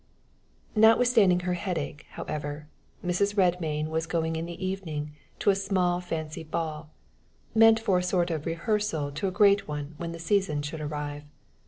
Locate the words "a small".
5.51-6.01